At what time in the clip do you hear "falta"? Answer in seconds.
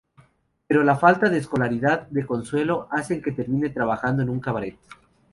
0.97-1.29